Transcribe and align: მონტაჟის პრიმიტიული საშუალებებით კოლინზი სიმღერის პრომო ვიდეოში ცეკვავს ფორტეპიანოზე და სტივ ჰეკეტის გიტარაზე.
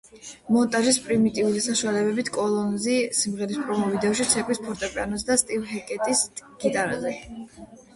მონტაჟის 0.53 0.95
პრიმიტიული 1.07 1.61
საშუალებებით 1.65 2.33
კოლინზი 2.39 2.97
სიმღერის 3.21 3.63
პრომო 3.69 3.93
ვიდეოში 3.95 4.29
ცეკვავს 4.35 4.67
ფორტეპიანოზე 4.67 5.33
და 5.33 5.41
სტივ 5.47 5.73
ჰეკეტის 5.77 6.29
გიტარაზე. 6.47 7.19